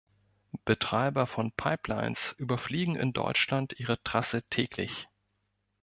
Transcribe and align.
Betreiber 0.65 1.27
von 1.27 1.51
Pipelines 1.51 2.31
überfliegen 2.39 2.95
in 2.95 3.13
Deutschland 3.13 3.75
ihre 3.79 4.01
Trasse 4.01 4.41
täglich. 4.49 5.07